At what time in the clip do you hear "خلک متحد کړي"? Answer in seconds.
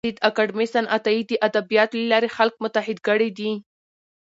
2.37-3.29